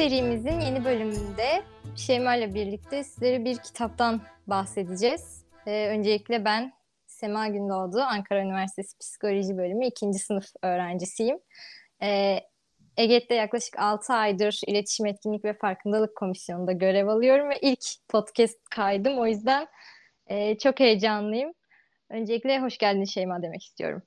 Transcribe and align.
Serimizin 0.00 0.60
yeni 0.60 0.84
bölümünde 0.84 1.62
Şeyma 1.96 2.36
ile 2.36 2.54
birlikte 2.54 3.04
sizlere 3.04 3.44
bir 3.44 3.56
kitaptan 3.56 4.20
bahsedeceğiz. 4.46 5.44
Ee, 5.66 5.88
öncelikle 5.88 6.44
ben 6.44 6.72
Sema 7.06 7.48
Gündoğdu, 7.48 8.00
Ankara 8.00 8.42
Üniversitesi 8.42 8.98
Psikoloji 8.98 9.58
Bölümü 9.58 9.86
2. 9.86 10.14
sınıf 10.14 10.44
öğrencisiyim. 10.62 11.38
Ee, 12.02 12.40
EGET'te 12.96 13.34
yaklaşık 13.34 13.78
6 13.78 14.12
aydır 14.12 14.60
İletişim 14.66 15.06
Etkinlik 15.06 15.44
ve 15.44 15.52
Farkındalık 15.52 16.16
Komisyonu'nda 16.16 16.72
görev 16.72 17.08
alıyorum 17.08 17.50
ve 17.50 17.58
ilk 17.60 17.84
podcast 18.08 18.68
kaydım. 18.70 19.18
O 19.18 19.26
yüzden 19.26 19.66
e, 20.26 20.58
çok 20.58 20.80
heyecanlıyım. 20.80 21.52
Öncelikle 22.10 22.60
hoş 22.60 22.78
geldin 22.78 23.04
Şeyma 23.04 23.42
demek 23.42 23.64
istiyorum. 23.64 24.02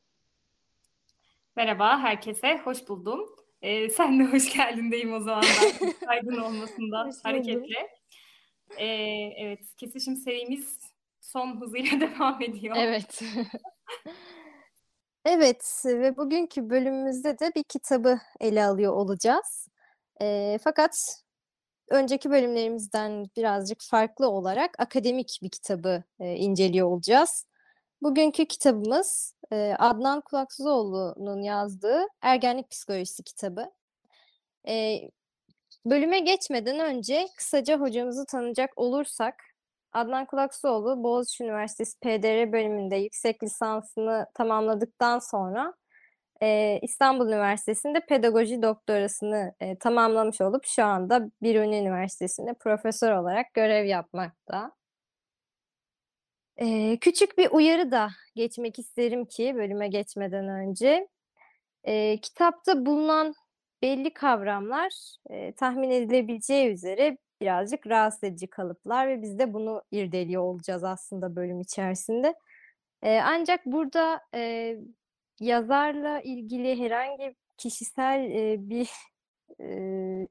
Merhaba 1.55 1.99
herkese, 1.99 2.57
hoş 2.63 2.89
buldum. 2.89 3.32
Ee, 3.63 3.89
sen 3.89 4.19
de 4.19 4.23
hoş 4.23 4.53
geldin 4.53 4.91
deyim 4.91 5.13
o 5.13 5.19
zaman 5.19 5.43
ben 5.81 5.91
kaydın 6.07 6.37
olmasından 6.37 7.11
hareketle. 7.23 7.89
Ee, 8.77 8.85
evet, 9.37 9.75
kesişim 9.77 10.15
serimiz 10.15 10.79
son 11.21 11.61
hızıyla 11.61 11.99
devam 11.99 12.41
ediyor. 12.41 12.75
Evet. 12.79 13.21
evet 15.25 15.83
ve 15.85 16.17
bugünkü 16.17 16.69
bölümümüzde 16.69 17.39
de 17.39 17.51
bir 17.55 17.63
kitabı 17.63 18.19
ele 18.39 18.65
alıyor 18.65 18.93
olacağız. 18.93 19.67
E, 20.21 20.57
fakat 20.63 21.23
önceki 21.89 22.29
bölümlerimizden 22.29 23.25
birazcık 23.37 23.81
farklı 23.81 24.29
olarak 24.29 24.79
akademik 24.79 25.39
bir 25.43 25.49
kitabı 25.49 26.03
e, 26.19 26.35
inceliyor 26.35 26.87
olacağız. 26.87 27.47
Bugünkü 28.01 28.45
kitabımız 28.45 29.35
Adnan 29.79 30.21
Kulaksızoğlu'nun 30.21 31.41
yazdığı 31.41 32.01
Ergenlik 32.21 32.69
Psikolojisi 32.69 33.23
kitabı. 33.23 33.71
Bölüme 35.85 36.19
geçmeden 36.19 36.79
önce 36.79 37.27
kısaca 37.37 37.79
hocamızı 37.79 38.25
tanıyacak 38.25 38.77
olursak 38.77 39.43
Adnan 39.91 40.25
Kulaksoğlu 40.25 41.03
Boğaziçi 41.03 41.43
Üniversitesi 41.43 41.99
PDR 41.99 42.51
bölümünde 42.51 42.95
yüksek 42.95 43.43
lisansını 43.43 44.27
tamamladıktan 44.33 45.19
sonra 45.19 45.73
İstanbul 46.81 47.27
Üniversitesi'nde 47.27 47.99
pedagoji 47.99 48.61
doktorasını 48.61 49.53
tamamlamış 49.79 50.41
olup 50.41 50.65
şu 50.65 50.85
anda 50.85 51.29
Biruni 51.41 51.77
Üniversitesi'nde 51.77 52.53
profesör 52.53 53.11
olarak 53.11 53.53
görev 53.53 53.85
yapmakta. 53.85 54.71
E, 56.57 56.97
küçük 57.01 57.37
bir 57.37 57.49
uyarı 57.51 57.91
da 57.91 58.09
geçmek 58.35 58.79
isterim 58.79 59.25
ki 59.25 59.55
bölüme 59.55 59.87
geçmeden 59.87 60.47
önce. 60.47 61.07
E, 61.83 62.17
kitapta 62.21 62.85
bulunan 62.85 63.33
belli 63.81 64.13
kavramlar 64.13 65.15
e, 65.29 65.51
tahmin 65.51 65.91
edilebileceği 65.91 66.69
üzere 66.69 67.17
birazcık 67.41 67.87
rahatsız 67.87 68.23
edici 68.23 68.47
kalıplar 68.47 69.07
ve 69.07 69.21
biz 69.21 69.39
de 69.39 69.53
bunu 69.53 69.83
irdeliyor 69.91 70.43
olacağız 70.43 70.83
aslında 70.83 71.35
bölüm 71.35 71.61
içerisinde. 71.61 72.33
E, 73.01 73.19
ancak 73.19 73.65
burada 73.65 74.21
e, 74.35 74.75
yazarla 75.39 76.21
ilgili 76.21 76.79
herhangi 76.79 77.35
kişisel 77.57 78.31
e, 78.31 78.69
bir 78.69 78.89
e, 79.59 79.67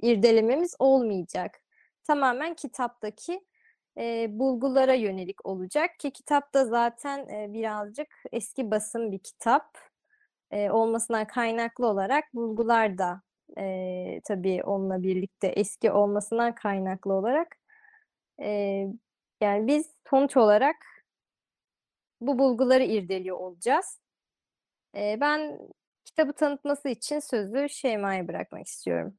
irdelememiz 0.03 0.75
olmayacak. 0.79 1.61
Tamamen 2.05 2.55
kitaptaki 2.55 3.41
e, 3.99 4.27
bulgulara 4.39 4.95
yönelik 4.95 5.47
olacak 5.47 5.99
ki 5.99 6.11
kitap 6.11 6.55
da 6.55 6.65
zaten 6.67 7.29
e, 7.29 7.53
birazcık 7.53 8.09
eski 8.33 8.71
basım 8.71 9.13
bir 9.13 9.19
kitap 9.19 9.79
e, 10.51 10.71
olmasından 10.71 11.27
kaynaklı 11.27 11.87
olarak 11.87 12.25
bulgular 12.35 12.99
da 12.99 13.23
e, 13.59 14.21
tabii 14.25 14.63
onunla 14.65 15.03
birlikte 15.03 15.47
eski 15.49 15.93
olmasından 15.93 16.55
kaynaklı 16.55 17.13
olarak 17.13 17.57
e, 18.43 18.49
yani 19.41 19.67
biz 19.67 19.91
sonuç 20.11 20.37
olarak 20.37 20.77
bu 22.21 22.39
bulguları 22.39 22.85
irdeliyor 22.85 23.37
olacağız. 23.37 24.01
E, 24.97 25.19
ben 25.21 25.59
kitabı 26.05 26.33
tanıtması 26.33 26.89
için 26.89 27.19
sözü 27.21 27.69
Şeyma'ya 27.69 28.29
bırakmak 28.29 28.67
istiyorum. 28.67 29.19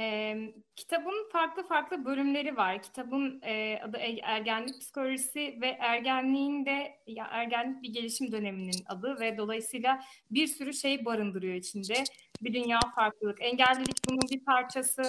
E, 0.00 0.36
kitabın 0.76 1.28
farklı 1.32 1.62
farklı 1.68 2.04
bölümleri 2.04 2.56
var. 2.56 2.82
Kitabın 2.82 3.40
e, 3.42 3.80
adı 3.84 3.98
Ergenlik 4.22 4.80
Psikolojisi 4.80 5.58
ve 5.60 5.66
ergenliğin 5.66 6.66
de 6.66 6.98
ya 7.06 7.26
ergenlik 7.30 7.82
bir 7.82 7.92
gelişim 7.92 8.32
döneminin 8.32 8.84
adı 8.86 9.20
ve 9.20 9.38
dolayısıyla 9.38 10.00
bir 10.30 10.46
sürü 10.46 10.74
şey 10.74 11.04
barındırıyor 11.04 11.54
içinde. 11.54 12.04
Bir 12.42 12.54
dünya 12.54 12.80
farklılık. 12.94 13.42
Engellilik 13.42 14.08
bunun 14.08 14.22
bir 14.30 14.44
parçası. 14.44 15.02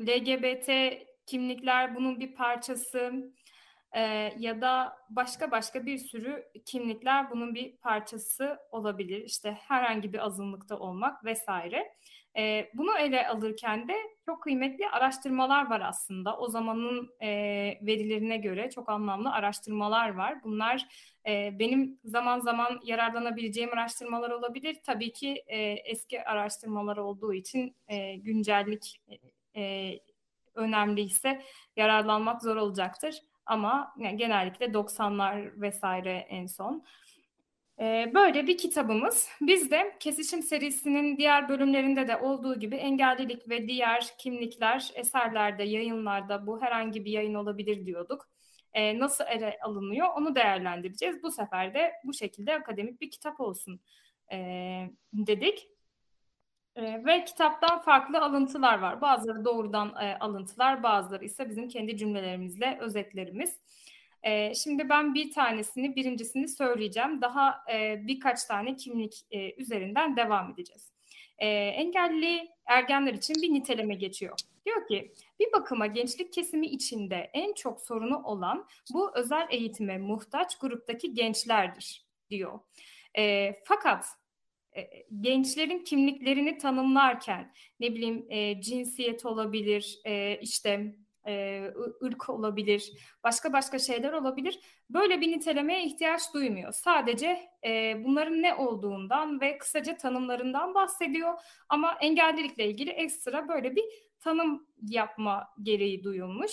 LGBT 0.00 0.70
kimlikler 1.26 1.94
bunun 1.94 2.20
bir 2.20 2.34
parçası. 2.34 3.32
E, 3.92 4.00
ya 4.38 4.60
da 4.60 4.96
başka 5.10 5.50
başka 5.50 5.86
bir 5.86 5.98
sürü 5.98 6.44
kimlikler 6.66 7.30
bunun 7.30 7.54
bir 7.54 7.76
parçası 7.76 8.58
olabilir. 8.70 9.24
İşte 9.24 9.58
herhangi 9.68 10.12
bir 10.12 10.26
azınlıkta 10.26 10.78
olmak 10.78 11.24
vesaire. 11.24 11.94
E, 12.38 12.70
bunu 12.74 12.98
ele 12.98 13.28
alırken 13.28 13.88
de 13.88 13.94
çok 14.26 14.42
kıymetli 14.42 14.88
araştırmalar 14.88 15.70
var 15.70 15.80
aslında. 15.80 16.36
O 16.36 16.48
zamanın 16.48 17.10
e, 17.22 17.28
verilerine 17.82 18.36
göre 18.36 18.70
çok 18.70 18.88
anlamlı 18.88 19.32
araştırmalar 19.32 20.14
var. 20.14 20.42
Bunlar 20.44 20.86
e, 21.26 21.58
benim 21.58 21.98
zaman 22.04 22.40
zaman 22.40 22.80
yararlanabileceğim 22.84 23.72
araştırmalar 23.72 24.30
olabilir. 24.30 24.76
Tabii 24.84 25.12
ki 25.12 25.42
e, 25.46 25.58
eski 25.62 26.24
araştırmalar 26.24 26.96
olduğu 26.96 27.34
için 27.34 27.76
e, 27.88 28.16
güncellik 28.16 29.02
e, 29.56 29.92
önemliyse 30.54 31.42
yararlanmak 31.76 32.42
zor 32.42 32.56
olacaktır. 32.56 33.22
Ama 33.46 33.94
yani 33.98 34.16
genellikle 34.16 34.74
90'lar 34.74 35.60
vesaire 35.60 36.26
en 36.28 36.46
son. 36.46 36.84
Ee, 37.80 38.10
böyle 38.14 38.46
bir 38.46 38.58
kitabımız. 38.58 39.28
Biz 39.40 39.70
de 39.70 39.96
Kesişim 40.00 40.42
serisinin 40.42 41.16
diğer 41.16 41.48
bölümlerinde 41.48 42.08
de 42.08 42.16
olduğu 42.16 42.60
gibi 42.60 42.76
engellilik 42.76 43.48
ve 43.48 43.68
diğer 43.68 44.06
kimlikler 44.18 44.90
eserlerde, 44.94 45.62
yayınlarda 45.62 46.46
bu 46.46 46.62
herhangi 46.62 47.04
bir 47.04 47.10
yayın 47.10 47.34
olabilir 47.34 47.86
diyorduk. 47.86 48.28
Ee, 48.72 48.98
nasıl 48.98 49.24
ele 49.28 49.58
alınıyor 49.62 50.08
onu 50.16 50.34
değerlendireceğiz. 50.34 51.22
Bu 51.22 51.30
sefer 51.30 51.74
de 51.74 51.92
bu 52.04 52.14
şekilde 52.14 52.54
akademik 52.54 53.00
bir 53.00 53.10
kitap 53.10 53.40
olsun 53.40 53.80
e, 54.32 54.36
dedik. 55.12 55.68
Ve 56.76 57.24
kitaptan 57.24 57.80
farklı 57.80 58.20
alıntılar 58.20 58.78
var. 58.78 59.00
Bazıları 59.00 59.44
doğrudan 59.44 59.94
e, 60.02 60.18
alıntılar, 60.18 60.82
bazıları 60.82 61.24
ise 61.24 61.50
bizim 61.50 61.68
kendi 61.68 61.96
cümlelerimizle 61.96 62.78
özetlerimiz. 62.80 63.60
E, 64.22 64.54
şimdi 64.54 64.88
ben 64.88 65.14
bir 65.14 65.32
tanesini, 65.32 65.96
birincisini 65.96 66.48
söyleyeceğim. 66.48 67.20
Daha 67.20 67.64
e, 67.72 68.06
birkaç 68.06 68.44
tane 68.44 68.76
kimlik 68.76 69.26
e, 69.30 69.54
üzerinden 69.54 70.16
devam 70.16 70.50
edeceğiz. 70.50 70.92
E, 71.38 71.48
engelli 71.48 72.48
ergenler 72.66 73.14
için 73.14 73.36
bir 73.42 73.54
niteleme 73.54 73.94
geçiyor. 73.94 74.38
Diyor 74.66 74.86
ki 74.86 75.14
bir 75.40 75.52
bakıma 75.52 75.86
gençlik 75.86 76.32
kesimi 76.32 76.66
içinde 76.66 77.30
en 77.32 77.54
çok 77.54 77.80
sorunu 77.80 78.22
olan 78.22 78.66
bu 78.92 79.16
özel 79.16 79.46
eğitime 79.50 79.98
muhtaç 79.98 80.58
gruptaki 80.58 81.14
gençlerdir 81.14 82.06
diyor. 82.30 82.60
E, 83.18 83.54
fakat 83.64 84.06
e, 84.76 85.06
gençlerin 85.20 85.84
kimliklerini 85.84 86.58
tanımlarken 86.58 87.52
ne 87.80 87.94
bileyim 87.94 88.26
e, 88.30 88.60
cinsiyet 88.60 89.26
olabilir, 89.26 90.00
e, 90.04 90.38
işte 90.40 90.94
ırk 92.02 92.30
olabilir, 92.30 92.92
başka 93.24 93.52
başka 93.52 93.78
şeyler 93.78 94.12
olabilir. 94.12 94.60
Böyle 94.90 95.20
bir 95.20 95.28
nitelemeye 95.28 95.84
ihtiyaç 95.84 96.34
duymuyor. 96.34 96.72
Sadece 96.72 97.50
bunların 98.04 98.42
ne 98.42 98.54
olduğundan 98.54 99.40
ve 99.40 99.58
kısaca 99.58 99.96
tanımlarından 99.96 100.74
bahsediyor. 100.74 101.34
Ama 101.68 101.96
engellilikle 102.00 102.66
ilgili 102.66 102.90
ekstra 102.90 103.48
böyle 103.48 103.76
bir 103.76 103.84
tanım 104.20 104.66
yapma 104.82 105.48
gereği 105.62 106.04
duyulmuş. 106.04 106.52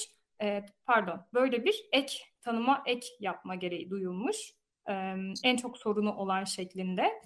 Pardon, 0.86 1.22
böyle 1.34 1.66
bir 1.66 1.90
ek 1.92 2.18
tanıma 2.42 2.84
ek 2.86 3.08
yapma 3.20 3.56
gereği 3.56 3.90
duyulmuş. 3.90 4.38
En 5.44 5.56
çok 5.56 5.78
sorunu 5.78 6.16
olan 6.16 6.44
şeklinde. 6.44 7.22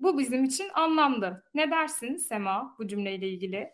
Bu 0.00 0.18
bizim 0.18 0.44
için 0.44 0.68
anlamlı. 0.74 1.44
Ne 1.54 1.70
dersin 1.70 2.16
Sema 2.16 2.76
bu 2.78 2.86
cümleyle 2.86 3.28
ilgili? 3.28 3.72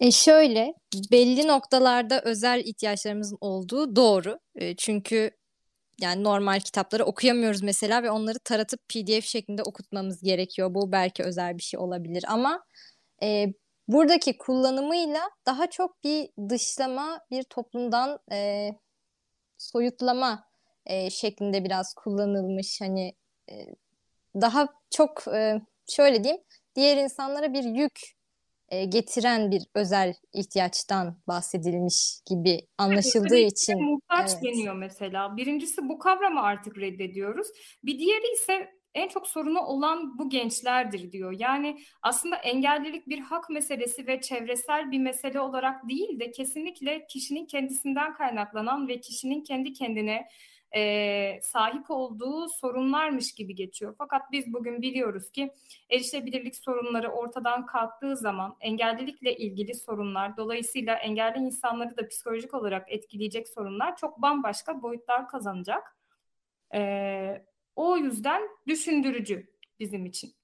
E 0.00 0.10
şöyle 0.10 0.74
belli 1.12 1.48
noktalarda 1.48 2.20
özel 2.20 2.60
ihtiyaçlarımızın 2.64 3.38
olduğu 3.40 3.96
doğru. 3.96 4.38
E, 4.54 4.76
çünkü 4.76 5.30
yani 6.00 6.24
normal 6.24 6.60
kitapları 6.60 7.04
okuyamıyoruz 7.04 7.62
mesela 7.62 8.02
ve 8.02 8.10
onları 8.10 8.38
taratıp 8.38 8.80
PDF 8.88 9.24
şeklinde 9.24 9.62
okutmamız 9.62 10.22
gerekiyor. 10.22 10.74
Bu 10.74 10.92
belki 10.92 11.22
özel 11.24 11.58
bir 11.58 11.62
şey 11.62 11.80
olabilir 11.80 12.24
ama 12.28 12.64
e, 13.22 13.46
buradaki 13.88 14.38
kullanımıyla 14.38 15.20
daha 15.46 15.70
çok 15.70 16.04
bir 16.04 16.28
dışlama, 16.48 17.20
bir 17.30 17.42
toplumdan 17.42 18.18
e, 18.32 18.70
soyutlama 19.58 20.44
e, 20.86 21.10
şeklinde 21.10 21.64
biraz 21.64 21.94
kullanılmış. 21.94 22.80
Hani 22.80 23.14
e, 23.50 23.54
daha 24.40 24.68
çok 24.90 25.28
e, 25.34 25.60
şöyle 25.86 26.24
diyeyim, 26.24 26.42
diğer 26.76 26.96
insanlara 26.96 27.52
bir 27.52 27.64
yük 27.64 28.17
e, 28.68 28.84
getiren 28.84 29.50
bir 29.50 29.62
özel 29.74 30.14
ihtiyaçtan 30.32 31.18
bahsedilmiş 31.28 32.20
gibi 32.26 32.60
anlaşıldığı 32.78 33.38
Evet, 33.38 33.52
için. 33.52 33.82
muhtaç 33.84 34.30
Evet. 34.32 34.42
deniyor 34.44 34.74
mesela. 34.74 35.36
Birincisi 35.36 35.88
bu 35.88 35.98
kavramı 35.98 36.42
artık 36.42 36.78
reddediyoruz. 36.78 37.48
Bir 37.84 37.98
diğeri 37.98 38.32
ise 38.34 38.78
en 38.94 39.08
çok 39.08 39.26
sorunu 39.26 39.60
olan 39.60 40.18
bu 40.18 40.30
gençlerdir 40.30 41.12
diyor. 41.12 41.34
Yani 41.38 41.78
aslında 42.02 42.36
engellilik 42.36 43.08
bir 43.08 43.18
hak 43.18 43.50
meselesi 43.50 44.06
ve 44.06 44.20
çevresel 44.20 44.90
bir 44.90 44.98
mesele 44.98 45.40
olarak 45.40 45.88
değil 45.88 46.20
de 46.20 46.30
kesinlikle 46.30 47.06
kişinin 47.06 47.46
kendisinden 47.46 48.14
kaynaklanan 48.14 48.88
ve 48.88 49.00
kişinin 49.00 49.42
kendi 49.42 49.72
kendine 49.72 50.28
e, 50.76 51.40
sahip 51.42 51.90
olduğu 51.90 52.48
sorunlarmış 52.48 53.34
gibi 53.34 53.54
geçiyor. 53.54 53.94
Fakat 53.98 54.32
biz 54.32 54.52
bugün 54.52 54.82
biliyoruz 54.82 55.30
ki 55.30 55.52
erişebilirlik 55.90 56.56
sorunları 56.56 57.08
ortadan 57.08 57.66
kalktığı 57.66 58.16
zaman 58.16 58.56
engellilikle 58.60 59.36
ilgili 59.36 59.74
sorunlar, 59.74 60.36
dolayısıyla 60.36 60.94
engelli 60.94 61.38
insanları 61.38 61.96
da 61.96 62.08
psikolojik 62.08 62.54
olarak 62.54 62.92
etkileyecek 62.92 63.48
sorunlar 63.48 63.96
çok 63.96 64.22
bambaşka 64.22 64.82
boyutlar 64.82 65.28
kazanacak. 65.28 65.96
E, 66.74 67.44
o 67.76 67.96
yüzden 67.96 68.42
düşündürücü 68.66 69.50
bizim 69.80 70.06
için. 70.06 70.34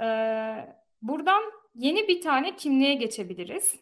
E, 0.00 0.06
buradan 1.02 1.42
yeni 1.74 2.08
bir 2.08 2.20
tane 2.20 2.56
kimliğe 2.56 2.94
geçebiliriz. 2.94 3.81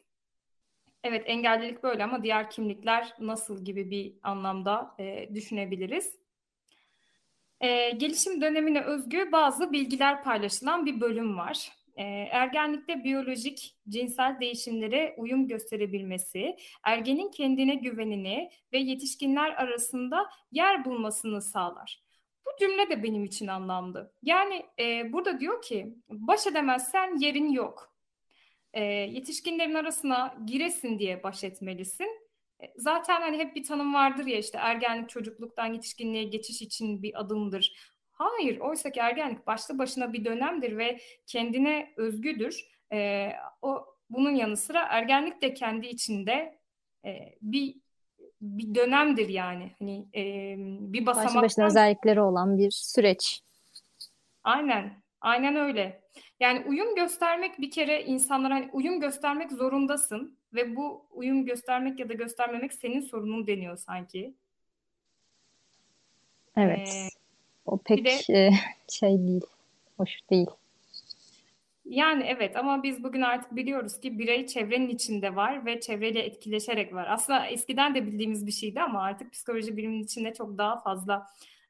Evet 1.05 1.23
engellilik 1.27 1.83
böyle 1.83 2.05
ama 2.05 2.23
diğer 2.23 2.51
kimlikler 2.51 3.15
nasıl 3.19 3.65
gibi 3.65 3.91
bir 3.91 4.15
anlamda 4.23 4.95
e, 4.99 5.35
düşünebiliriz. 5.35 6.21
E, 7.61 7.91
gelişim 7.91 8.41
dönemine 8.41 8.81
özgü 8.81 9.33
bazı 9.33 9.73
bilgiler 9.73 10.25
paylaşılan 10.25 10.87
bir 10.87 11.01
bölüm 11.01 11.39
var. 11.39 11.73
E, 11.97 12.03
ergenlikte 12.31 13.05
biyolojik 13.05 13.77
cinsel 13.89 14.41
değişimlere 14.41 15.15
uyum 15.19 15.49
gösterebilmesi, 15.49 16.57
ergenin 16.85 17.31
kendine 17.31 17.75
güvenini 17.75 18.51
ve 18.73 18.79
yetişkinler 18.79 19.51
arasında 19.51 20.31
yer 20.53 20.85
bulmasını 20.85 21.43
sağlar. 21.43 22.03
Bu 22.47 22.51
cümle 22.61 22.91
de 22.91 23.03
benim 23.03 23.25
için 23.25 23.47
anlamlı. 23.47 24.13
Yani 24.23 24.67
e, 24.79 25.13
burada 25.13 25.41
diyor 25.41 25.63
ki 25.63 25.95
baş 26.09 26.47
edemezsen 26.47 27.17
yerin 27.17 27.53
yok 27.53 27.90
e, 28.73 28.85
yetişkinlerin 28.85 29.75
arasına 29.75 30.35
giresin 30.47 30.99
diye 30.99 31.23
baş 31.23 31.45
etmelisin. 31.45 32.09
E, 32.63 32.73
zaten 32.77 33.21
hani 33.21 33.39
hep 33.39 33.57
bir 33.57 33.65
tanım 33.65 33.95
vardır 33.95 34.27
ya 34.27 34.39
işte 34.39 34.59
ergenlik 34.59 35.09
çocukluktan 35.09 35.73
yetişkinliğe 35.73 36.25
geçiş 36.25 36.63
için 36.63 37.03
bir 37.03 37.21
adımdır. 37.21 37.73
Hayır, 38.11 38.59
oysa 38.59 38.91
ki 38.91 39.01
ergenlik 39.01 39.47
başlı 39.47 39.79
başına 39.79 40.13
bir 40.13 40.25
dönemdir 40.25 40.79
ve 40.79 41.01
kendine 41.27 41.95
özgüdür. 41.97 42.67
E, 42.93 43.31
o 43.63 43.87
bunun 44.11 44.31
yanı 44.31 44.57
sıra 44.57 44.87
ergenlik 44.91 45.43
de 45.43 45.55
kendi 45.55 45.87
içinde 45.87 46.59
e, 47.05 47.35
bir 47.43 47.75
bir 48.41 48.75
dönemdir 48.75 49.29
yani. 49.29 49.71
Hani 49.79 50.07
e, 50.15 50.55
bir. 50.93 51.07
Başlı 51.07 51.43
başına 51.43 51.67
özellikleri 51.67 52.21
olan 52.21 52.59
bir 52.59 52.71
süreç. 52.71 53.43
Aynen, 54.45 55.03
aynen 55.21 55.57
öyle. 55.57 56.00
Yani 56.41 56.65
uyum 56.67 56.95
göstermek 56.95 57.61
bir 57.61 57.71
kere 57.71 58.05
insanlara 58.05 58.55
hani 58.55 58.71
uyum 58.73 59.01
göstermek 59.01 59.53
zorundasın 59.53 60.37
ve 60.55 60.77
bu 60.77 61.07
uyum 61.11 61.45
göstermek 61.47 61.99
ya 61.99 62.09
da 62.09 62.15
göstermemek 62.15 62.73
senin 62.73 63.01
sorunun 63.01 63.47
deniyor 63.47 63.77
sanki. 63.77 64.35
Evet. 66.57 66.89
Ee, 66.89 67.09
o 67.67 67.79
pek 67.79 68.05
de, 68.05 68.39
e, 68.39 68.51
şey 68.89 69.19
değil, 69.19 69.43
hoş 69.97 70.11
değil. 70.31 70.47
Yani 71.85 72.25
evet 72.27 72.57
ama 72.57 72.83
biz 72.83 73.03
bugün 73.03 73.23
artık 73.23 73.57
biliyoruz 73.57 74.01
ki 74.01 74.19
birey 74.19 74.47
çevrenin 74.47 74.89
içinde 74.89 75.37
var 75.37 75.67
ve 75.67 75.81
çevreyle 75.81 76.21
etkileşerek 76.21 76.95
var. 76.95 77.07
Aslında 77.11 77.47
eskiden 77.47 77.95
de 77.95 78.07
bildiğimiz 78.07 78.47
bir 78.47 78.53
şeydi 78.53 78.81
ama 78.81 79.03
artık 79.03 79.33
psikoloji 79.33 79.77
biliminin 79.77 80.05
içinde 80.05 80.35
çok 80.35 80.59
daha 80.59 80.81
fazla 80.81 81.27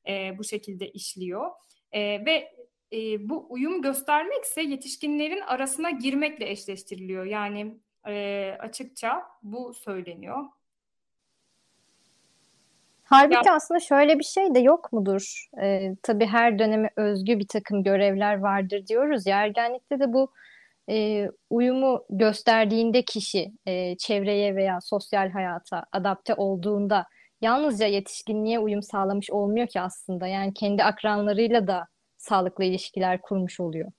e, 0.08 0.38
bu 0.38 0.44
şekilde 0.44 0.90
işliyor. 0.90 1.50
E, 1.92 2.00
ve 2.00 2.59
e, 2.92 3.28
bu 3.28 3.46
uyum 3.48 3.82
göstermekse 3.82 4.62
yetişkinlerin 4.62 5.40
arasına 5.40 5.90
girmekle 5.90 6.50
eşleştiriliyor. 6.50 7.24
Yani 7.24 7.74
e, 8.06 8.56
açıkça 8.60 9.22
bu 9.42 9.74
söyleniyor. 9.74 10.44
Halbuki 13.10 13.48
ya, 13.48 13.54
aslında 13.54 13.80
şöyle 13.80 14.18
bir 14.18 14.24
şey 14.24 14.54
de 14.54 14.58
yok 14.58 14.92
mudur? 14.92 15.48
Ee, 15.62 15.94
tabii 16.02 16.26
her 16.26 16.58
döneme 16.58 16.90
özgü 16.96 17.38
bir 17.38 17.46
takım 17.48 17.82
görevler 17.82 18.38
vardır 18.38 18.86
diyoruz 18.86 19.26
ya. 19.26 19.42
Ergenlikte 19.42 20.00
de 20.00 20.12
bu 20.12 20.32
e, 20.90 21.28
uyumu 21.50 22.04
gösterdiğinde 22.10 23.04
kişi 23.04 23.52
e, 23.66 23.96
çevreye 23.96 24.56
veya 24.56 24.80
sosyal 24.80 25.30
hayata 25.30 25.84
adapte 25.92 26.34
olduğunda 26.34 27.06
yalnızca 27.40 27.86
yetişkinliğe 27.86 28.58
uyum 28.58 28.82
sağlamış 28.82 29.30
olmuyor 29.30 29.66
ki 29.66 29.80
aslında. 29.80 30.26
Yani 30.26 30.54
kendi 30.54 30.84
akranlarıyla 30.84 31.66
da 31.66 31.86
sağlıklı 32.20 32.64
ilişkiler 32.64 33.22
kurmuş 33.22 33.60
oluyor. 33.60 33.92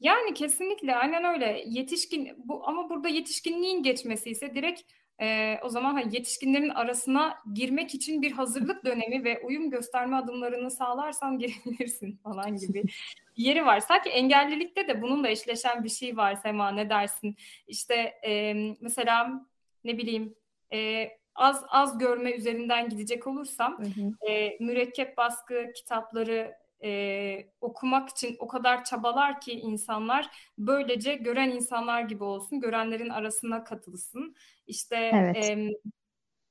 Yani 0.00 0.34
kesinlikle 0.34 0.96
aynen 0.96 1.24
öyle. 1.24 1.64
Yetişkin 1.66 2.32
bu 2.44 2.68
ama 2.68 2.90
burada 2.90 3.08
yetişkinliğin 3.08 3.82
geçmesi 3.82 4.30
ise 4.30 4.54
direkt 4.54 4.82
e, 5.20 5.58
o 5.62 5.68
zaman 5.68 5.94
hani 5.94 6.14
yetişkinlerin 6.14 6.68
arasına 6.68 7.38
girmek 7.54 7.94
için 7.94 8.22
bir 8.22 8.32
hazırlık 8.32 8.84
dönemi 8.84 9.24
ve 9.24 9.40
uyum 9.40 9.70
gösterme 9.70 10.16
adımlarını 10.16 10.70
sağlarsan 10.70 11.38
girebilirsin 11.38 12.16
falan 12.24 12.56
gibi 12.56 12.82
yeri 13.36 13.66
var. 13.66 13.80
Sanki 13.80 14.10
engellilikte 14.10 14.88
de 14.88 15.02
bununla 15.02 15.28
eşleşen 15.28 15.84
bir 15.84 15.88
şey 15.88 16.16
var 16.16 16.34
Sema 16.34 16.70
ne 16.70 16.90
dersin? 16.90 17.36
İşte 17.66 17.94
e, 18.26 18.54
mesela 18.80 19.46
ne 19.84 19.98
bileyim 19.98 20.34
e, 20.72 21.08
az 21.34 21.64
az 21.68 21.98
görme 21.98 22.32
üzerinden 22.32 22.88
gidecek 22.88 23.26
olursam 23.26 23.78
hı 23.78 23.82
hı. 23.82 24.30
E, 24.30 24.56
mürekkep 24.60 25.16
baskı 25.16 25.72
kitapları 25.76 26.59
e, 26.84 27.50
okumak 27.60 28.08
için 28.08 28.36
o 28.38 28.48
kadar 28.48 28.84
çabalar 28.84 29.40
ki 29.40 29.52
insanlar 29.52 30.30
böylece 30.58 31.14
gören 31.14 31.50
insanlar 31.50 32.02
gibi 32.02 32.24
olsun, 32.24 32.60
görenlerin 32.60 33.08
arasına 33.08 33.64
katılsın. 33.64 34.34
İşte 34.66 35.10
evet. 35.14 35.50
e, 35.50 35.68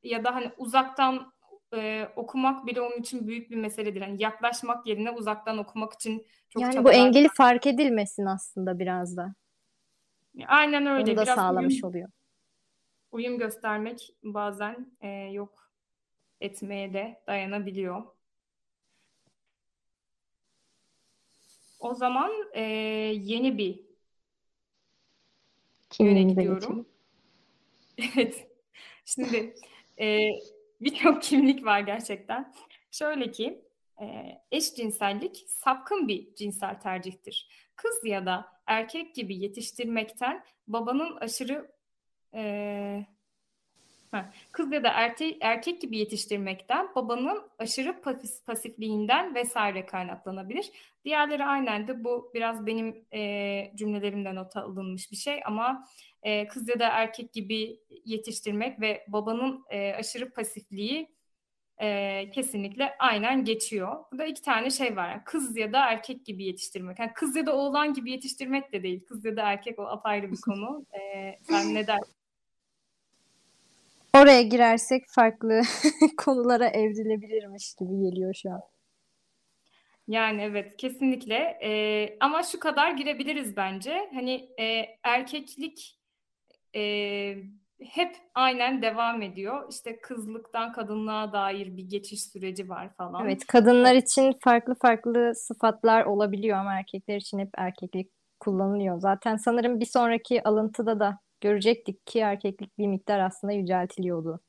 ya 0.04 0.24
da 0.24 0.36
hani 0.36 0.52
uzaktan 0.58 1.34
e, 1.74 2.08
okumak 2.16 2.68
bile 2.68 2.82
onun 2.82 2.98
için 2.98 3.28
büyük 3.28 3.52
bir 3.52 3.56
meseledir. 3.56 4.02
Yani 4.02 4.24
yaklaşmak 4.24 4.88
yerine 4.88 5.12
uzaktan 5.12 5.58
okumak 5.58 5.94
için 5.94 6.26
çok 6.50 6.62
yani 6.62 6.74
çabalar. 6.74 6.94
bu 6.94 6.98
engeli 6.98 7.28
fark 7.34 7.68
edilmesin 7.68 8.26
aslında 8.26 8.80
biraz 8.80 9.18
da. 9.18 9.34
Aynen 10.48 10.86
öyle. 10.86 11.12
Onu 11.12 11.18
da 11.18 11.22
biraz 11.22 11.36
sağlamış 11.36 11.74
uyum, 11.74 11.90
oluyor. 11.90 12.10
Uyum 13.12 13.38
göstermek 13.38 14.16
bazen 14.24 14.92
e, 15.02 15.08
yok 15.10 15.72
etmeye 16.42 16.94
de 16.94 17.22
dayanabiliyor. 17.28 18.04
O 21.80 21.94
zaman 21.94 22.32
e, 22.54 22.62
yeni 23.22 23.58
bir 23.58 23.80
yöne 26.00 26.24
gidiyorum. 26.24 26.86
evet. 28.16 28.48
Şimdi 29.06 29.56
e, 30.00 30.20
birçok 30.82 31.22
kimlik 31.24 31.66
var 31.66 31.80
gerçekten. 31.80 32.54
Şöyle 32.92 33.32
ki 33.32 33.62
e, 34.02 34.06
eşcinsellik 34.52 35.46
sapkın 35.48 36.08
bir 36.08 36.36
cinsel 36.36 36.80
tercihtir. 36.80 37.50
Kız 37.76 38.00
ya 38.04 38.26
da 38.26 38.46
erkek 38.66 39.16
gibi 39.16 39.38
yetiştirmekten 39.38 40.44
babanın 40.68 41.16
aşırı 41.16 41.72
e, 42.34 43.06
Kız 44.52 44.72
ya 44.74 44.84
da 44.84 44.90
erkek, 44.90 45.38
erkek 45.42 45.82
gibi 45.82 45.98
yetiştirmekten, 45.98 46.96
babanın 46.96 47.42
aşırı 47.60 48.02
pasif, 48.02 48.46
pasifliğinden 48.46 49.36
vesaire 49.36 49.86
kaynaklanabilir. 49.86 50.72
Diğerleri 51.06 51.46
aynen 51.46 51.88
de 51.88 52.04
bu 52.04 52.32
biraz 52.34 52.66
benim 52.66 53.06
e, 53.14 53.72
cümlelerimden 53.76 54.36
not 54.36 54.58
alınmış 54.58 55.12
bir 55.12 55.18
şey 55.18 55.42
ama 55.46 55.88
e, 56.24 56.48
kız 56.48 56.70
ya 56.70 56.80
da 56.80 56.88
erkek 56.88 57.34
gibi 57.34 57.80
yetiştirmek 58.06 58.82
ve 58.82 59.06
babanın 59.08 59.66
e, 59.70 59.94
aşırı 59.94 60.34
pasifliği 60.34 61.16
e, 61.82 62.30
kesinlikle 62.30 62.96
aynen 63.00 63.46
geçiyor. 63.46 64.06
Burada 64.12 64.26
iki 64.26 64.42
tane 64.42 64.70
şey 64.70 64.96
var. 64.96 65.10
Yani 65.10 65.22
kız 65.26 65.58
ya 65.58 65.74
da 65.74 65.86
erkek 65.92 66.26
gibi 66.26 66.44
yetiştirmek. 66.44 67.00
Yani 67.00 67.12
kız 67.16 67.36
ya 67.36 67.46
da 67.46 67.56
oğlan 67.56 67.94
gibi 67.94 68.12
yetiştirmek 68.12 68.74
de 68.74 68.84
değil. 68.84 69.06
Kız 69.06 69.26
ya 69.26 69.36
da 69.36 69.42
erkek 69.42 69.80
o 69.80 69.84
apayrı 69.88 70.32
bir 70.32 70.42
konu. 70.42 70.86
E, 70.94 71.36
sen 71.44 71.76
ne 71.76 71.88
dersin? 71.88 72.19
Oraya 74.14 74.42
girersek 74.42 75.04
farklı 75.08 75.62
konulara 76.18 76.68
evrilebilirmiş 76.68 77.76
gibi 77.76 78.00
geliyor 78.00 78.34
şu 78.34 78.52
an. 78.52 78.62
Yani 80.08 80.42
evet 80.42 80.78
kesinlikle 80.78 81.60
e, 81.64 82.18
ama 82.20 82.44
şu 82.44 82.60
kadar 82.60 82.92
girebiliriz 82.92 83.58
bence. 83.58 84.10
Hani 84.14 84.50
e, 84.60 84.86
erkeklik 85.04 86.00
e, 86.76 86.82
hep 87.84 88.16
aynen 88.36 88.82
devam 88.82 89.22
ediyor. 89.22 89.68
İşte 89.70 90.00
kızlıktan 90.02 90.72
kadınlığa 90.72 91.34
dair 91.34 91.78
bir 91.78 91.84
geçiş 91.84 92.24
süreci 92.24 92.70
var 92.70 92.94
falan. 92.94 93.26
Evet, 93.26 93.46
kadınlar 93.48 93.96
için 93.96 94.36
farklı 94.44 94.76
farklı 94.76 95.36
sıfatlar 95.36 96.06
olabiliyor 96.06 96.58
ama 96.58 96.74
erkekler 96.74 97.18
için 97.18 97.40
hep 97.40 97.50
erkeklik 97.58 98.12
kullanılıyor. 98.40 99.00
Zaten 99.00 99.36
sanırım 99.38 99.80
bir 99.80 99.86
sonraki 99.86 100.44
alıntıda 100.44 101.00
da 101.00 101.20
görecektik 101.42 102.08
ki 102.08 102.20
erkeklik 102.20 102.78
bir 102.78 102.88
miktar 102.88 103.20
aslında 103.20 103.54
yüceltiliyordu. 103.54 104.40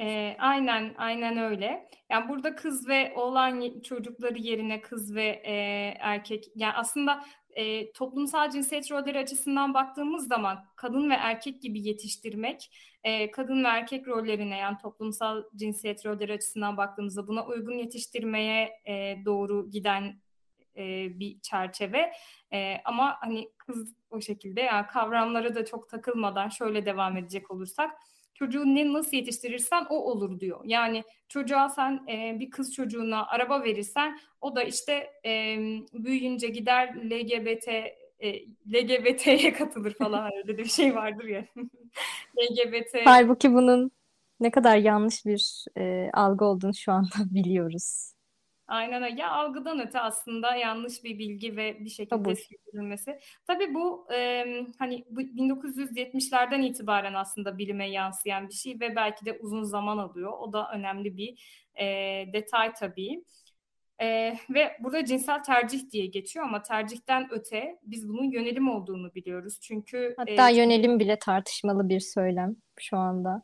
E, 0.00 0.36
aynen, 0.38 0.94
aynen 0.98 1.38
öyle. 1.38 1.88
Yani 2.10 2.28
burada 2.28 2.56
kız 2.56 2.88
ve 2.88 3.12
oğlan 3.16 3.80
çocukları 3.80 4.38
yerine 4.38 4.80
kız 4.80 5.14
ve 5.14 5.42
e, 5.44 5.54
erkek, 6.00 6.44
yani 6.54 6.72
aslında 6.72 7.24
e, 7.50 7.92
toplumsal 7.92 8.50
cinsiyet 8.50 8.92
rolleri 8.92 9.18
açısından 9.18 9.74
baktığımız 9.74 10.28
zaman 10.28 10.64
kadın 10.76 11.10
ve 11.10 11.14
erkek 11.14 11.62
gibi 11.62 11.88
yetiştirmek, 11.88 12.70
e, 13.04 13.30
kadın 13.30 13.64
ve 13.64 13.68
erkek 13.68 14.08
rollerine 14.08 14.56
yani 14.56 14.76
toplumsal 14.82 15.42
cinsiyet 15.56 16.06
rolleri 16.06 16.32
açısından 16.32 16.76
baktığımızda 16.76 17.28
buna 17.28 17.46
uygun 17.46 17.78
yetiştirmeye 17.78 18.70
e, 18.88 19.16
doğru 19.24 19.70
giden 19.70 20.20
e, 20.76 21.08
bir 21.20 21.40
çerçeve. 21.40 22.12
E, 22.52 22.76
ama 22.84 23.16
hani 23.20 23.48
kız 23.58 23.94
o 24.10 24.20
şekilde 24.20 24.60
yani 24.60 24.86
kavramlara 24.86 25.54
da 25.54 25.64
çok 25.64 25.88
takılmadan 25.88 26.48
şöyle 26.48 26.86
devam 26.86 27.16
edecek 27.16 27.50
olursak 27.50 27.90
çocuğu 28.34 28.64
ne 28.64 28.92
nasıl 28.92 29.16
yetiştirirsen 29.16 29.86
o 29.90 29.96
olur 29.96 30.40
diyor. 30.40 30.60
Yani 30.64 31.04
çocuğa 31.28 31.68
sen 31.68 32.06
e, 32.08 32.40
bir 32.40 32.50
kız 32.50 32.74
çocuğuna 32.74 33.26
araba 33.26 33.64
verirsen 33.64 34.18
o 34.40 34.56
da 34.56 34.62
işte 34.62 35.10
e, 35.24 35.56
büyüyünce 35.92 36.48
gider 36.48 36.94
LGBT 36.94 37.68
e, 38.20 38.46
LGBT'ye 38.74 39.52
katılır 39.52 39.94
falan 39.94 40.30
öyle 40.36 40.58
bir 40.58 40.64
şey 40.64 40.94
vardır 40.94 41.24
ya. 41.24 41.44
LGBT. 42.38 42.94
Halbuki 43.04 43.52
bunun 43.54 43.90
ne 44.40 44.50
kadar 44.50 44.76
yanlış 44.76 45.26
bir 45.26 45.64
e, 45.78 46.10
algı 46.14 46.44
olduğunu 46.44 46.74
şu 46.74 46.92
anda 46.92 47.14
biliyoruz. 47.30 48.12
Aynen 48.68 49.02
öyle. 49.02 49.20
Ya 49.20 49.30
algıdan 49.30 49.80
öte 49.80 50.00
aslında 50.00 50.54
yanlış 50.56 51.04
bir 51.04 51.18
bilgi 51.18 51.56
ve 51.56 51.76
bir 51.80 51.90
şekilde 51.90 52.36
sürdürülmesi. 52.36 53.18
Tabii 53.46 53.74
bu 53.74 54.06
e, 54.12 54.44
hani 54.78 55.04
bu 55.10 55.20
1970'lerden 55.20 56.62
itibaren 56.62 57.14
aslında 57.14 57.58
bilime 57.58 57.90
yansıyan 57.90 58.48
bir 58.48 58.54
şey 58.54 58.80
ve 58.80 58.96
belki 58.96 59.24
de 59.24 59.38
uzun 59.40 59.62
zaman 59.62 59.98
alıyor. 59.98 60.32
O 60.38 60.52
da 60.52 60.70
önemli 60.72 61.16
bir 61.16 61.42
e, 61.74 61.86
detay 62.32 62.72
tabii. 62.72 63.24
E, 64.00 64.36
ve 64.50 64.76
burada 64.80 65.04
cinsel 65.04 65.42
tercih 65.42 65.90
diye 65.90 66.06
geçiyor 66.06 66.44
ama 66.44 66.62
tercihten 66.62 67.28
öte 67.30 67.78
biz 67.82 68.08
bunun 68.08 68.30
yönelim 68.30 68.68
olduğunu 68.68 69.14
biliyoruz. 69.14 69.58
Çünkü 69.60 70.14
Hatta 70.16 70.50
e, 70.50 70.56
yönelim 70.56 70.98
bile 70.98 71.18
tartışmalı 71.18 71.88
bir 71.88 72.00
söylem 72.00 72.56
şu 72.78 72.96
anda. 72.96 73.42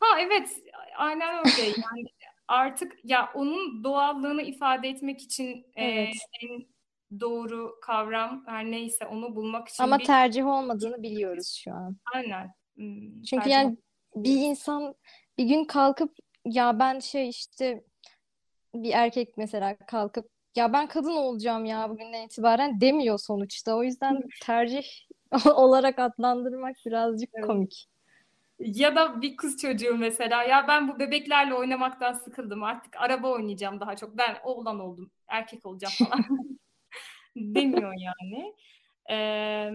ha 0.00 0.20
evet 0.20 0.48
aynen 0.96 1.38
öyle 1.38 1.62
yani 1.62 2.08
artık 2.48 2.92
ya 3.04 3.30
onun 3.34 3.84
doğallığını 3.84 4.42
ifade 4.42 4.88
etmek 4.88 5.20
için 5.20 5.66
e, 5.76 5.84
Evet. 5.84 6.14
en 6.42 6.66
doğru 7.20 7.74
kavram 7.82 8.44
her 8.46 8.64
neyse 8.70 9.06
onu 9.06 9.36
bulmak 9.36 9.68
için 9.68 9.84
Ama 9.84 9.98
bir 9.98 10.04
tercih 10.04 10.46
olmadığını 10.46 11.02
biliyoruz 11.02 11.60
şu 11.64 11.72
an. 11.74 11.96
aynen 12.14 12.54
hmm, 12.76 13.22
Çünkü 13.22 13.44
tercih 13.44 13.52
yani 13.56 13.76
bir 14.16 14.36
insan 14.36 14.94
bir 15.38 15.44
gün 15.44 15.64
kalkıp 15.64 16.16
ya 16.44 16.78
ben 16.78 16.98
şey 16.98 17.28
işte 17.28 17.84
bir 18.74 18.92
erkek 18.92 19.36
mesela 19.36 19.76
kalkıp 19.76 20.28
ya 20.56 20.72
ben 20.72 20.88
kadın 20.88 21.16
olacağım 21.16 21.64
ya 21.64 21.90
bugünden 21.90 22.26
itibaren 22.26 22.80
demiyor 22.80 23.18
sonuçta. 23.18 23.76
O 23.76 23.82
yüzden 23.82 24.22
tercih 24.42 24.86
olarak 25.54 25.98
adlandırmak 25.98 26.76
birazcık 26.86 27.30
Evet. 27.34 27.46
komik. 27.46 27.86
Ya 28.58 28.96
da 28.96 29.22
bir 29.22 29.36
kız 29.36 29.56
çocuğu 29.56 29.96
mesela. 29.96 30.42
Ya 30.42 30.68
ben 30.68 30.88
bu 30.88 30.98
bebeklerle 30.98 31.54
oynamaktan 31.54 32.12
sıkıldım 32.12 32.62
artık. 32.62 32.96
Araba 32.96 33.28
oynayacağım 33.28 33.80
daha 33.80 33.96
çok. 33.96 34.18
Ben 34.18 34.36
oğlan 34.44 34.80
oldum. 34.80 35.10
Erkek 35.28 35.66
olacağım 35.66 35.94
falan 35.98 36.24
demiyor 37.36 37.94
yani. 37.98 38.54
Ee, 39.10 39.70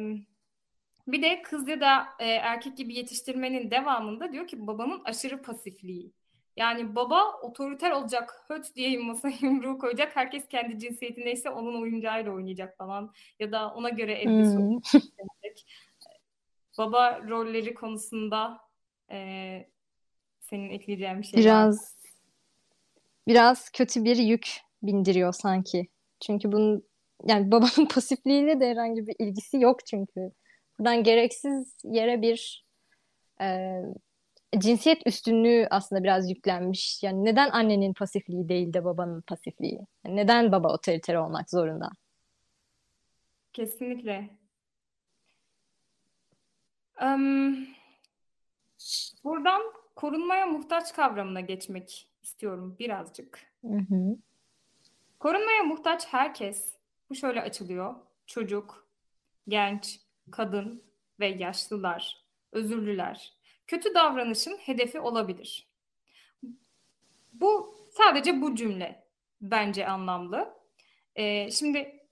bir 1.07 1.21
de 1.21 1.41
kız 1.41 1.67
ya 1.67 1.81
da 1.81 2.05
e, 2.19 2.25
erkek 2.27 2.77
gibi 2.77 2.93
yetiştirmenin 2.93 3.71
devamında 3.71 4.31
diyor 4.31 4.47
ki 4.47 4.67
babanın 4.67 5.01
aşırı 5.05 5.41
pasifliği. 5.41 6.11
Yani 6.57 6.95
baba 6.95 7.31
otoriter 7.41 7.91
olacak, 7.91 8.45
höt 8.47 8.75
diye 8.75 8.97
masaya 8.97 9.37
yumruğu 9.41 9.77
koyacak, 9.77 10.15
herkes 10.15 10.47
kendi 10.47 10.79
cinsiyeti 10.79 11.21
neyse 11.21 11.49
onun 11.49 11.81
oyuncağıyla 11.81 12.31
oynayacak 12.31 12.77
falan. 12.77 13.13
Ya 13.39 13.51
da 13.51 13.73
ona 13.73 13.89
göre 13.89 14.13
evde 14.13 14.57
Hmm. 14.57 14.79
Baba 16.77 17.21
rolleri 17.29 17.73
konusunda 17.73 18.59
e, 19.13 19.67
senin 20.39 20.69
ekleyeceğin 20.69 21.21
bir 21.21 21.25
şey 21.25 21.39
var? 21.39 21.43
Biraz 21.43 21.95
biraz 23.27 23.69
kötü 23.69 24.03
bir 24.03 24.17
yük 24.17 24.57
bindiriyor 24.83 25.33
sanki. 25.33 25.87
Çünkü 26.19 26.51
bunun 26.51 26.83
yani 27.27 27.51
babanın 27.51 27.87
pasifliğiyle 27.93 28.59
de 28.59 28.69
herhangi 28.69 29.07
bir 29.07 29.15
ilgisi 29.19 29.57
yok 29.57 29.85
çünkü. 29.85 30.31
Buradan 30.79 31.03
gereksiz 31.03 31.75
yere 31.83 32.21
bir 32.21 32.65
e, 33.41 33.79
cinsiyet 34.57 35.07
üstünlüğü 35.07 35.67
aslında 35.71 36.03
biraz 36.03 36.29
yüklenmiş. 36.29 37.03
Yani 37.03 37.25
neden 37.25 37.49
annenin 37.49 37.93
pasifliği 37.93 38.49
değil 38.49 38.73
de 38.73 38.85
babanın 38.85 39.21
pasifliği? 39.21 39.79
Yani 40.05 40.15
neden 40.15 40.51
baba 40.51 40.73
otoriter 40.73 41.15
olmak 41.15 41.49
zorunda? 41.49 41.89
Kesinlikle. 43.53 44.29
Em, 47.01 47.67
buradan 49.23 49.61
korunmaya 49.95 50.45
muhtaç 50.45 50.93
kavramına 50.93 51.41
geçmek 51.41 52.09
istiyorum 52.23 52.75
birazcık. 52.79 53.39
Hı 53.61 53.77
hı. 53.77 54.17
Korunmaya 55.19 55.63
muhtaç 55.63 56.07
herkes. 56.07 56.75
Bu 57.09 57.15
şöyle 57.15 57.41
açılıyor. 57.41 57.95
Çocuk, 58.25 58.87
genç, 59.47 59.99
kadın 60.31 60.83
ve 61.19 61.27
yaşlılar, 61.27 62.25
özürlüler. 62.51 63.33
Kötü 63.67 63.93
davranışın 63.93 64.57
hedefi 64.57 64.99
olabilir. 64.99 65.67
Bu 67.33 67.75
sadece 67.91 68.41
bu 68.41 68.55
cümle 68.55 69.03
bence 69.41 69.87
anlamlı. 69.87 70.53
Ee, 71.15 71.51
şimdi 71.51 72.02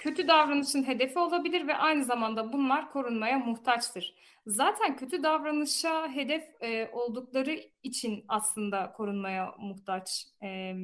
kötü 0.00 0.28
davranışın 0.28 0.86
hedefi 0.86 1.18
olabilir 1.18 1.68
ve 1.68 1.76
aynı 1.76 2.04
zamanda 2.04 2.52
bunlar 2.52 2.90
korunmaya 2.92 3.38
muhtaçtır. 3.38 4.14
Zaten 4.46 4.96
kötü 4.96 5.22
davranışa 5.22 6.08
hedef 6.08 6.62
e, 6.62 6.90
oldukları 6.92 7.60
için 7.82 8.24
aslında 8.28 8.92
korunmaya 8.92 9.54
muhtaç 9.58 10.26
e, 10.42 10.74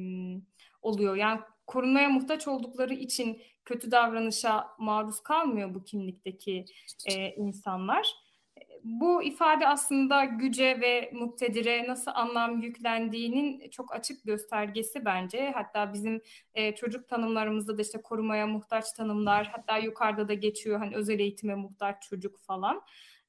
oluyor. 0.81 1.15
Yani 1.15 1.39
korunmaya 1.67 2.09
muhtaç 2.09 2.47
oldukları 2.47 2.93
için 2.93 3.41
kötü 3.65 3.91
davranışa 3.91 4.67
maruz 4.79 5.19
kalmıyor 5.23 5.75
bu 5.75 5.83
kimlikteki 5.83 6.65
e, 7.05 7.35
insanlar. 7.35 8.26
Bu 8.83 9.23
ifade 9.23 9.67
aslında 9.67 10.25
güce 10.25 10.81
ve 10.81 11.11
muktedire 11.13 11.87
nasıl 11.87 12.11
anlam 12.15 12.61
yüklendiğinin 12.61 13.69
çok 13.69 13.95
açık 13.95 14.23
göstergesi 14.23 15.05
bence. 15.05 15.51
Hatta 15.55 15.93
bizim 15.93 16.21
e, 16.53 16.75
çocuk 16.75 17.09
tanımlarımızda 17.09 17.77
da 17.77 17.81
işte 17.81 18.01
korumaya 18.01 18.47
muhtaç 18.47 18.91
tanımlar, 18.91 19.49
hatta 19.51 19.77
yukarıda 19.77 20.27
da 20.27 20.33
geçiyor 20.33 20.79
hani 20.79 20.95
özel 20.95 21.19
eğitime 21.19 21.55
muhtaç 21.55 22.01
çocuk 22.09 22.39
falan. 22.39 22.81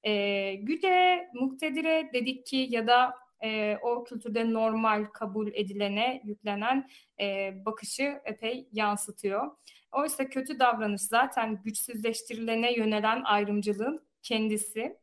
E, 0.02 0.54
güce, 0.54 1.28
muktedire 1.34 2.10
dedik 2.12 2.46
ki 2.46 2.66
ya 2.70 2.86
da 2.86 3.14
e, 3.44 3.76
o 3.82 4.04
kültürde 4.04 4.52
normal 4.52 5.04
kabul 5.04 5.48
edilene 5.54 6.22
yüklenen 6.24 6.88
e, 7.20 7.52
bakışı 7.64 8.20
epey 8.24 8.68
yansıtıyor. 8.72 9.50
Oysa 9.92 10.28
kötü 10.28 10.58
davranış 10.58 11.02
zaten 11.02 11.62
güçsüzleştirilene 11.64 12.74
yönelen 12.74 13.22
ayrımcılığın 13.24 14.08
kendisi 14.22 14.98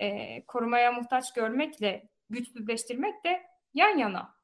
e, 0.00 0.42
korumaya 0.46 0.92
muhtaç 0.92 1.32
görmekle 1.32 2.08
güçsüzleştirmek 2.30 3.24
de 3.24 3.42
yan 3.74 3.98
yana. 3.98 4.34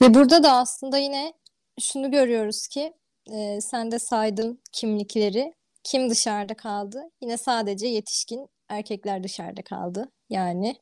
Ve 0.00 0.14
burada 0.14 0.42
da 0.42 0.52
aslında 0.52 0.98
yine 0.98 1.32
şunu 1.80 2.10
görüyoruz 2.10 2.68
ki 2.68 2.92
e, 3.32 3.60
sen 3.60 3.90
de 3.90 3.98
saydın 3.98 4.62
kimlikleri. 4.72 5.54
Kim 5.84 6.10
dışarıda 6.10 6.54
kaldı? 6.54 7.10
Yine 7.20 7.36
sadece 7.36 7.86
yetişkin 7.86 8.48
erkekler 8.68 9.24
dışarıda 9.24 9.62
kaldı. 9.62 10.12
Yani 10.30 10.76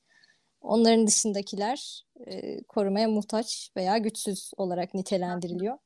Onların 0.60 1.06
dışındakiler 1.06 2.04
e, 2.26 2.62
korumaya 2.62 3.08
muhtaç 3.08 3.70
veya 3.76 3.98
güçsüz 3.98 4.50
olarak 4.56 4.94
nitelendiriliyor. 4.94 5.78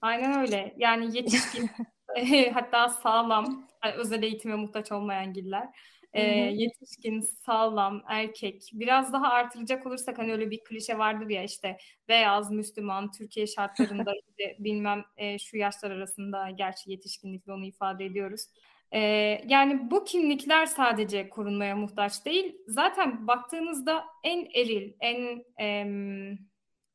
Aynen 0.00 0.40
öyle. 0.40 0.74
Yani 0.76 1.16
yetişkin 1.16 1.70
hatta 2.54 2.88
sağlam, 2.88 3.68
yani 3.84 3.94
özel 3.94 4.22
eğitime 4.22 4.54
muhtaç 4.56 4.92
olmayan 4.92 5.32
giller. 5.32 5.68
E, 6.12 6.22
yetişkin, 6.32 7.20
sağlam, 7.20 8.02
erkek. 8.08 8.70
Biraz 8.72 9.12
daha 9.12 9.28
artıracak 9.28 9.86
olursak 9.86 10.18
hani 10.18 10.32
öyle 10.32 10.50
bir 10.50 10.64
klişe 10.64 10.98
vardır 10.98 11.30
ya 11.30 11.42
işte 11.42 11.78
beyaz, 12.08 12.50
Müslüman, 12.50 13.10
Türkiye 13.10 13.46
şartlarında 13.46 14.12
işte 14.28 14.56
bilmem 14.58 15.04
e, 15.16 15.38
şu 15.38 15.56
yaşlar 15.56 15.90
arasında 15.90 16.50
gerçi 16.50 16.90
yetişkinlikle 16.90 17.52
onu 17.52 17.66
ifade 17.66 18.04
ediyoruz. 18.04 18.46
E, 18.92 19.00
yani 19.46 19.90
bu 19.90 20.04
kimlikler 20.04 20.66
sadece 20.66 21.28
korunmaya 21.28 21.76
muhtaç 21.76 22.24
değil. 22.24 22.56
Zaten 22.66 23.26
baktığınızda 23.26 24.04
en 24.24 24.48
eril, 24.54 24.92
en 25.00 25.44
e, 25.60 25.86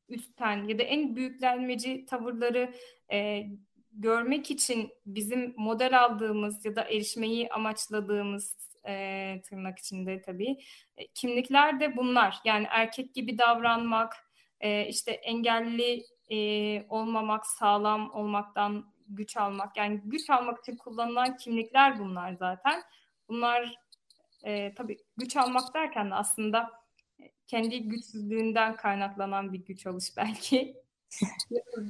üstten 0.08 0.64
ya 0.68 0.78
da 0.78 0.82
en 0.82 1.16
büyüklenmeci 1.16 2.06
tavırları 2.06 2.74
e, 3.12 3.46
görmek 3.92 4.50
için 4.50 4.90
bizim 5.06 5.54
model 5.56 6.00
aldığımız 6.04 6.64
ya 6.64 6.76
da 6.76 6.82
erişmeyi 6.84 7.50
amaçladığımız 7.50 8.56
e, 8.86 9.42
tırnak 9.44 9.78
içinde 9.78 10.22
tabii 10.22 10.58
e, 10.96 11.06
kimlikler 11.06 11.80
de 11.80 11.96
bunlar. 11.96 12.38
Yani 12.44 12.66
erkek 12.70 13.14
gibi 13.14 13.38
davranmak, 13.38 14.16
e, 14.60 14.86
işte 14.88 15.10
engelli 15.12 16.02
e, 16.30 16.86
olmamak, 16.88 17.46
sağlam 17.46 18.10
olmaktan 18.14 18.92
güç 19.08 19.36
almak. 19.36 19.76
Yani 19.76 20.00
güç 20.04 20.30
almak 20.30 20.58
için 20.58 20.76
kullanılan 20.76 21.36
kimlikler 21.36 21.98
bunlar 21.98 22.32
zaten. 22.32 22.82
Bunlar 23.28 23.74
e, 24.42 24.74
tabii 24.74 24.98
güç 25.16 25.36
almak 25.36 25.74
derken 25.74 26.10
de 26.10 26.14
aslında 26.14 26.70
kendi 27.46 27.82
güçsüzlüğünden 27.88 28.76
kaynaklanan 28.76 29.52
bir 29.52 29.64
güç 29.64 29.86
alış 29.86 30.16
belki. 30.16 30.81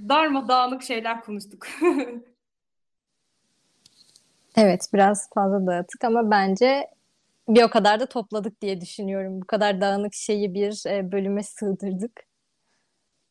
Darmadağınık 0.08 0.82
şeyler 0.82 1.20
konuştuk. 1.20 1.66
Evet, 4.56 4.88
biraz 4.94 5.30
fazla 5.34 5.66
dağıttık 5.66 6.04
ama 6.04 6.30
bence 6.30 6.90
bir 7.48 7.62
o 7.62 7.70
kadar 7.70 8.00
da 8.00 8.06
topladık 8.06 8.60
diye 8.60 8.80
düşünüyorum. 8.80 9.40
Bu 9.40 9.46
kadar 9.46 9.80
dağınık 9.80 10.14
şeyi 10.14 10.54
bir 10.54 10.82
e, 10.86 11.12
bölüme 11.12 11.42
sığdırdık. 11.42 12.26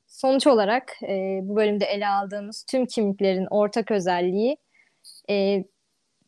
Sonuç 0.07 0.47
olarak 0.47 1.03
e, 1.03 1.39
bu 1.43 1.55
bölümde 1.55 1.85
ele 1.85 2.07
aldığımız 2.07 2.63
tüm 2.63 2.85
kimliklerin 2.85 3.47
ortak 3.49 3.91
özelliği 3.91 4.57
e, 5.29 5.63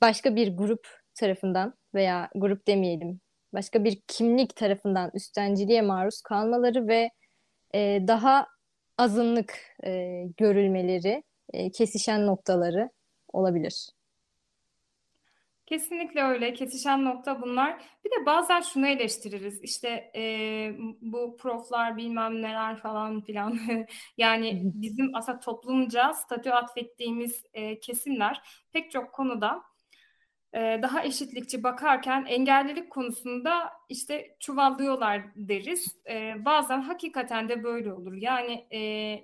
başka 0.02 0.36
bir 0.36 0.58
grup 0.58 0.88
tarafından 1.16 1.74
veya 1.94 2.30
grup 2.36 2.68
demeyelim, 2.68 3.20
başka 3.54 3.84
bir 3.84 4.02
kimlik 4.08 4.56
tarafından 4.56 5.12
üstenciliğe 5.14 5.82
maruz 5.82 6.22
kalmaları 6.22 6.88
ve 6.88 7.10
e, 7.76 8.00
daha 8.08 8.48
azınlık 8.98 9.60
e, 9.86 10.24
görülmeleri, 10.38 11.24
e, 11.54 11.72
kesişen 11.72 12.28
noktaları 12.28 12.90
olabilir. 13.34 13.90
Kesinlikle 15.66 16.24
öyle. 16.24 16.54
Kesişen 16.54 17.06
nokta 17.06 17.42
bunlar. 17.42 17.82
Bir 18.06 18.12
de 18.12 18.26
bazen 18.26 18.62
şunu 18.62 18.88
eleştiririz. 18.88 19.64
İşte 19.64 20.12
e, 20.16 20.22
bu 21.02 21.38
proflar 21.38 21.98
bilmem 21.98 22.42
neler 22.42 22.78
falan 22.78 23.22
filan. 23.22 23.60
yani 24.18 24.62
bizim 24.64 25.16
aslında 25.16 25.40
toplumca 25.40 26.14
statü 26.14 26.50
atfettiğimiz 26.50 27.44
e, 27.54 27.80
kesimler 27.80 28.42
pek 28.72 28.92
çok 28.92 29.14
konuda 29.14 29.64
daha 30.54 31.04
eşitlikçi 31.04 31.64
bakarken 31.64 32.26
engellilik 32.26 32.90
konusunda 32.90 33.72
işte 33.90 34.36
çuvallıyorlar 34.40 35.22
deriz. 35.36 35.96
E, 36.10 36.46
bazen 36.46 36.82
hakikaten 36.82 37.50
de 37.50 37.64
böyle 37.64 37.94
olur. 37.94 38.14
Yani 38.14 38.68
e, 38.72 38.80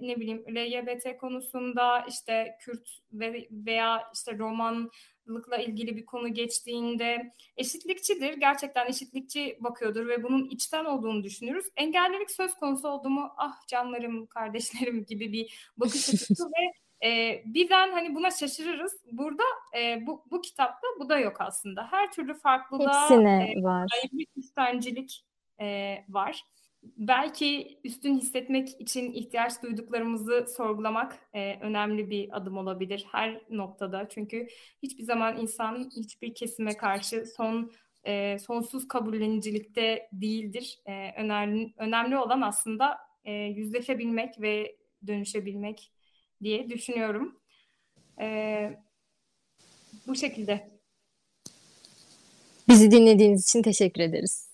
ne 0.08 0.15
bileyim 0.15 0.46
LGBT 0.50 1.18
konusunda 1.18 2.06
işte 2.10 2.58
Kürt 2.62 2.89
ve 3.13 3.48
veya 3.52 4.04
işte 4.13 4.38
Roman 4.38 4.89
lıkla 5.30 5.58
ilgili 5.58 5.98
bir 5.98 6.06
konu 6.06 6.34
geçtiğinde 6.34 7.34
eşitlikçidir. 7.58 8.34
Gerçekten 8.34 8.88
eşitlikçi 8.88 9.58
bakıyordur 9.60 10.08
ve 10.08 10.24
bunun 10.24 10.50
içten 10.50 10.86
olduğunu 10.86 11.24
düşünürüz. 11.24 11.65
Engellilik 11.78 12.32
söz 12.32 12.54
konusu 12.54 12.88
oldu 12.88 13.10
mu 13.10 13.30
ah 13.38 13.68
canlarım, 13.68 14.28
kardeşlerim 14.28 15.06
gibi 15.06 15.34
bir 15.34 15.72
bakış 15.78 16.10
açısı 16.10 16.46
ve 16.58 16.88
e, 17.04 17.42
birden 17.46 17.92
hani 17.92 18.16
buna 18.16 18.32
şaşırırız. 18.32 18.94
Burada 19.12 19.44
e, 19.78 20.08
bu, 20.08 20.24
bu 20.32 20.42
kitapta 20.42 20.88
bu 21.00 21.10
da 21.10 21.20
yok 21.20 21.42
aslında. 21.42 21.88
Her 21.92 22.12
türlü 22.12 22.34
farklılığa 22.34 23.10
Hepsine 23.10 23.54
e, 23.58 23.64
var. 23.64 23.88
üstencilik 24.36 25.26
e, 25.62 25.98
var 26.10 26.44
belki 26.84 27.80
üstün 27.84 28.18
hissetmek 28.18 28.82
için 28.82 29.14
ihtiyaç 29.14 29.64
duyduklarımızı 29.64 30.46
sorgulamak 30.58 31.20
e, 31.34 31.60
önemli 31.62 32.10
bir 32.10 32.38
adım 32.38 32.58
olabilir 32.58 33.06
her 33.12 33.42
noktada. 33.50 34.10
Çünkü 34.10 34.48
hiçbir 34.84 35.04
zaman 35.04 35.38
insan 35.38 35.90
hiçbir 35.96 36.34
kesime 36.34 36.78
karşı 36.78 37.26
son 37.26 37.72
e, 38.04 38.40
sonsuz 38.40 38.88
kabullenicilikte 38.88 40.10
değildir. 40.14 40.80
E, 40.86 41.22
önemli, 41.22 41.74
önemli 41.78 42.18
olan 42.18 42.42
aslında 42.42 42.98
e, 43.24 43.34
yüzleşebilmek 43.34 44.42
ve 44.42 44.76
dönüşebilmek 45.08 45.92
diye 46.43 46.69
düşünüyorum. 46.69 47.39
E, 48.21 48.80
bu 50.08 50.15
şekilde. 50.15 50.80
Bizi 52.67 52.91
dinlediğiniz 52.91 53.43
için 53.43 53.62
teşekkür 53.62 54.02
ederiz. 54.02 54.49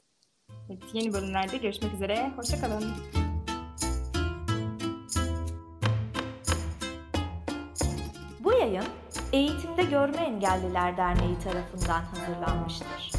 Evet, 0.69 0.83
yeni 0.93 1.13
bölümlerde 1.13 1.57
görüşmek 1.57 1.93
üzere. 1.93 2.31
Hoşçakalın. 2.35 2.83
Bu 8.39 8.53
yayın 8.53 8.85
Eğitimde 9.33 9.83
Görme 9.83 10.17
Engelliler 10.17 10.97
Derneği 10.97 11.39
tarafından 11.39 12.01
hazırlanmıştır. 12.01 13.11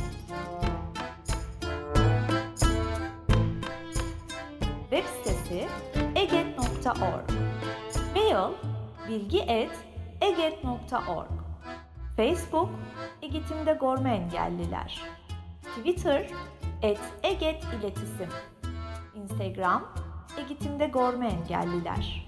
Web 4.90 5.04
sitesi 5.24 5.68
eget.org 6.16 7.35
Mail 8.26 8.52
bilgi.eget.org 9.08 11.30
Facebook 12.16 12.70
Eğitimde 13.22 13.78
Görme 13.80 14.14
Engelliler. 14.14 15.00
Twitter 15.62 16.30
et 16.82 17.00
Eget 17.22 17.64
İletisim 17.64 18.28
Instagram 19.14 19.88
Eğitimde 20.38 20.86
Gorme 20.86 21.28
Engelliler 21.28 22.25